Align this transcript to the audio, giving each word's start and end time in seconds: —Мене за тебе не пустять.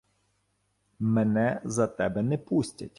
—Мене 1.13 1.61
за 1.63 1.87
тебе 1.87 2.21
не 2.21 2.37
пустять. 2.37 2.89